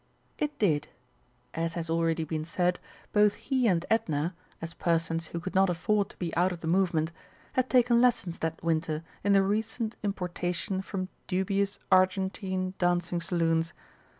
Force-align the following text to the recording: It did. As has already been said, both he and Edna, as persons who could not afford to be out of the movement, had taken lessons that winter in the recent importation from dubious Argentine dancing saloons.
It 0.39 0.57
did. 0.57 0.87
As 1.53 1.75
has 1.75 1.87
already 1.87 2.23
been 2.23 2.43
said, 2.43 2.79
both 3.13 3.35
he 3.35 3.67
and 3.67 3.85
Edna, 3.87 4.33
as 4.59 4.73
persons 4.73 5.27
who 5.27 5.39
could 5.39 5.53
not 5.53 5.69
afford 5.69 6.09
to 6.09 6.17
be 6.17 6.35
out 6.35 6.51
of 6.51 6.61
the 6.61 6.65
movement, 6.67 7.11
had 7.53 7.69
taken 7.69 8.01
lessons 8.01 8.39
that 8.39 8.63
winter 8.63 9.03
in 9.23 9.33
the 9.33 9.43
recent 9.43 9.97
importation 10.01 10.81
from 10.81 11.09
dubious 11.27 11.77
Argentine 11.91 12.73
dancing 12.79 13.21
saloons. 13.21 13.73